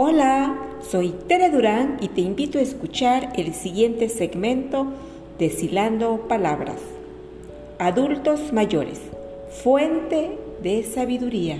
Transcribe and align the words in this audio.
Hola, 0.00 0.54
soy 0.80 1.12
Tere 1.26 1.50
Durán 1.50 1.96
y 2.00 2.06
te 2.06 2.20
invito 2.20 2.60
a 2.60 2.62
escuchar 2.62 3.32
el 3.34 3.52
siguiente 3.52 4.08
segmento 4.08 4.86
Deshilando 5.40 6.28
Palabras. 6.28 6.76
Adultos 7.80 8.52
mayores, 8.52 9.00
fuente 9.64 10.38
de 10.62 10.84
sabiduría. 10.84 11.58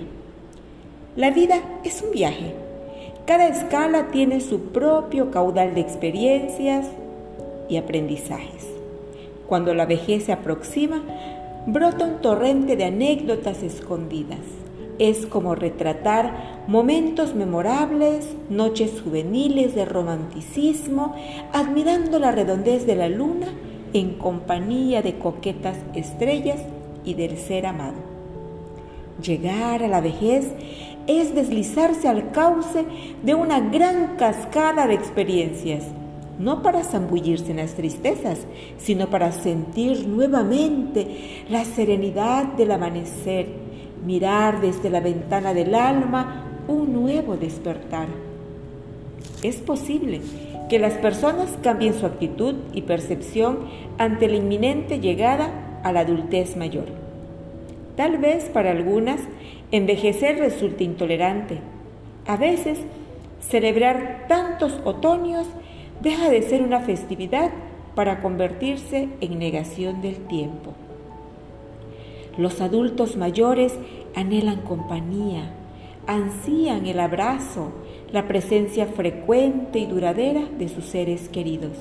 La 1.16 1.33
vida 1.33 1.57
es 1.83 2.01
un 2.01 2.12
viaje. 2.12 2.55
Cada 3.27 3.48
escala 3.48 4.12
tiene 4.12 4.41
su 4.41 4.66
propio 4.66 5.33
caudal 5.33 5.75
de 5.75 5.80
experiencias 5.80 6.87
y 7.69 7.77
aprendizajes. 7.77 8.69
Cuando 9.48 9.75
la 9.75 9.84
vejez 9.84 10.27
se 10.27 10.33
aproxima, 10.33 11.02
brota 11.66 12.05
un 12.05 12.20
torrente 12.20 12.77
de 12.77 12.84
anécdotas 12.84 13.65
escondidas 13.65 14.39
es 14.98 15.27
como 15.27 15.55
retratar 15.55 16.65
momentos 16.66 17.34
memorables, 17.34 18.29
noches 18.51 19.01
juveniles 19.02 19.74
de 19.74 19.84
romanticismo, 19.84 21.15
admirando 21.52 22.19
la 22.19 22.33
redondez 22.33 22.87
de 22.87 22.97
la 22.97 23.09
luna 23.09 23.47
en 23.93 24.15
compañía 24.15 25.02
de 25.02 25.19
coquetas 25.19 25.79
estrellas 25.95 26.61
y 27.05 27.15
del 27.15 27.38
ser 27.38 27.66
amado. 27.66 27.97
Llegar 29.23 29.83
a 29.83 29.88
la 29.88 30.01
vejez 30.01 30.48
es 31.07 31.35
deslizarse 31.35 32.07
al 32.07 32.30
cauce 32.33 32.85
de 33.23 33.35
una 33.35 33.60
gran 33.60 34.16
cascada 34.16 34.87
de 34.87 34.95
experiencias, 34.95 35.85
no 36.38 36.62
para 36.62 36.85
zambullirse 36.85 37.51
en 37.51 37.57
las 37.57 37.74
tristezas, 37.74 38.41
sino 38.77 39.09
para 39.09 39.33
sentir 39.33 40.07
nuevamente 40.07 41.45
la 41.49 41.65
serenidad 41.65 42.45
del 42.45 42.73
amanecer 42.73 43.68
mirar 44.05 44.61
desde 44.61 44.91
la 44.91 45.01
ventana 45.01 45.54
del 45.54 45.74
alma 45.74 46.45
un 46.68 46.93
nuevo 46.93 47.37
despertar. 47.37 48.09
Es 49.43 49.57
posible 49.57 50.21
que 50.68 50.79
las 50.79 50.95
personas 50.95 51.59
cambien 51.63 51.95
su 51.95 52.07
actitud 52.07 52.54
y 52.73 52.82
percepción 52.82 53.60
ante 53.96 54.29
la 54.29 54.37
inminente 54.37 55.01
llegada 55.01 55.80
a 55.82 55.93
la 55.93 56.01
adultez 56.01 56.57
mayor. 56.57 56.87
Tal 57.96 58.19
vez 58.19 58.45
para 58.51 58.71
algunas 58.71 59.21
envejecer 59.73 60.38
resulte 60.38 60.85
intolerante. 60.85 61.59
A 62.26 62.37
veces 62.37 62.79
celebrar 63.41 64.26
tantos 64.28 64.81
otoños 64.84 65.47
deja 66.03 66.28
de 66.28 66.43
ser 66.43 66.62
una 66.62 66.81
festividad 66.81 67.50
para 67.94 68.21
convertirse 68.21 69.09
en 69.21 69.38
negación 69.38 70.00
del 70.00 70.16
tiempo. 70.26 70.75
Los 72.39 72.61
adultos 72.61 73.17
mayores 73.17 73.77
anhelan 74.15 74.61
compañía, 74.61 75.50
ansían 76.06 76.87
el 76.87 77.00
abrazo, 77.00 77.72
la 78.12 78.28
presencia 78.28 78.87
frecuente 78.87 79.81
y 79.81 79.87
duradera 79.87 80.44
de 80.56 80.69
sus 80.69 80.84
seres 80.84 81.28
queridos. 81.28 81.72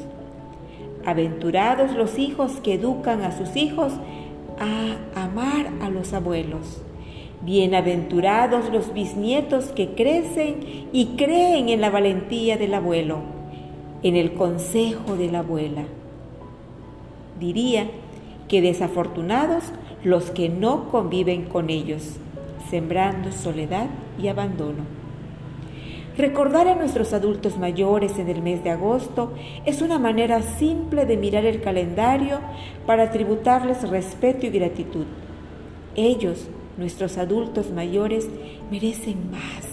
Aventurados 1.05 1.95
los 1.95 2.17
hijos 2.17 2.53
que 2.63 2.73
educan 2.73 3.21
a 3.21 3.37
sus 3.37 3.55
hijos 3.55 3.93
a 4.59 5.21
amar 5.23 5.69
a 5.79 5.89
los 5.89 6.13
abuelos. 6.13 6.81
Bienaventurados 7.43 8.71
los 8.73 8.91
bisnietos 8.93 9.65
que 9.65 9.93
crecen 9.93 10.87
y 10.91 11.17
creen 11.17 11.69
en 11.69 11.81
la 11.81 11.91
valentía 11.91 12.57
del 12.57 12.73
abuelo, 12.73 13.19
en 14.01 14.15
el 14.15 14.33
consejo 14.33 15.15
de 15.17 15.31
la 15.31 15.39
abuela. 15.39 15.83
Diría 17.39 17.87
que 18.47 18.61
desafortunados 18.61 19.63
los 20.03 20.31
que 20.31 20.49
no 20.49 20.89
conviven 20.89 21.43
con 21.43 21.69
ellos, 21.69 22.17
sembrando 22.69 23.31
soledad 23.31 23.87
y 24.21 24.27
abandono. 24.27 24.97
Recordar 26.17 26.67
a 26.67 26.73
nuestros 26.73 27.13
adultos 27.13 27.59
mayores 27.59 28.17
en 28.17 28.27
el 28.27 28.41
mes 28.41 28.63
de 28.63 28.71
agosto 28.71 29.33
es 29.65 29.83
una 29.83 29.99
manera 29.99 30.41
simple 30.41 31.05
de 31.05 31.15
mirar 31.15 31.45
el 31.45 31.61
calendario 31.61 32.39
para 32.87 33.11
tributarles 33.11 33.87
respeto 33.87 34.47
y 34.47 34.49
gratitud. 34.49 35.05
Ellos, 35.95 36.47
nuestros 36.77 37.19
adultos 37.19 37.71
mayores, 37.71 38.29
merecen 38.71 39.29
más. 39.29 39.67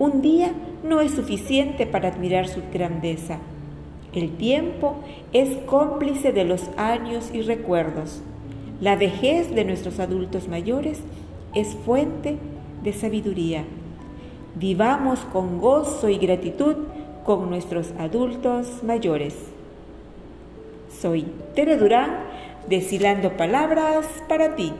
Un 0.00 0.22
día 0.22 0.52
no 0.82 1.00
es 1.00 1.12
suficiente 1.12 1.86
para 1.86 2.08
admirar 2.08 2.48
su 2.48 2.60
grandeza. 2.72 3.38
El 4.14 4.36
tiempo 4.36 4.96
es 5.32 5.56
cómplice 5.66 6.32
de 6.32 6.44
los 6.44 6.70
años 6.76 7.30
y 7.32 7.42
recuerdos. 7.42 8.22
La 8.80 8.94
vejez 8.94 9.54
de 9.54 9.64
nuestros 9.64 9.98
adultos 9.98 10.46
mayores 10.46 11.00
es 11.54 11.74
fuente 11.84 12.36
de 12.84 12.92
sabiduría. 12.92 13.64
Vivamos 14.54 15.20
con 15.32 15.58
gozo 15.60 16.08
y 16.08 16.18
gratitud 16.18 16.76
con 17.24 17.50
nuestros 17.50 17.92
adultos 17.98 18.84
mayores. 18.84 19.34
Soy 21.00 21.26
Tere 21.56 21.76
Durán, 21.76 22.20
deshilando 22.68 23.36
palabras 23.36 24.06
para 24.28 24.54
ti. 24.54 24.72